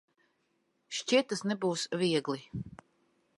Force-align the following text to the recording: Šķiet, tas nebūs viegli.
Šķiet, 0.99 1.27
tas 1.33 1.43
nebūs 1.51 1.85
viegli. 2.05 2.41